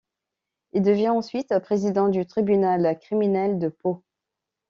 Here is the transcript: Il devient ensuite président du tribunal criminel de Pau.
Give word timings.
Il 0.73 0.81
devient 0.81 1.09
ensuite 1.09 1.59
président 1.59 2.07
du 2.09 2.25
tribunal 2.25 2.97
criminel 2.97 3.59
de 3.59 3.69
Pau. 3.69 4.03